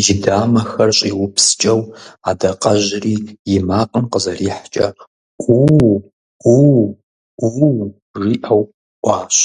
И 0.00 0.02
дамэхэр 0.22 0.90
щӀиупскӀэу 0.96 1.80
адакъэжьри 2.30 3.16
и 3.54 3.56
макъым 3.66 4.04
къызэрихькӀэ: 4.12 4.86
Ӏуу 5.42 5.92
Ӏуу 6.40 6.82
Ӏуу!– 7.38 7.78
жиӀэу 8.26 8.62
Ӏуащ. 9.02 9.36